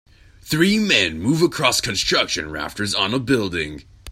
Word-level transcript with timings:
Three 0.41 0.79
men 0.79 1.21
move 1.21 1.43
across 1.43 1.79
construction 1.79 2.49
rafters 2.49 2.95
on 2.95 3.13
a 3.13 3.19
building. 3.19 3.83